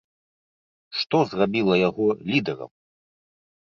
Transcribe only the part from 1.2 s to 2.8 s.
зрабіла яго лідэрам?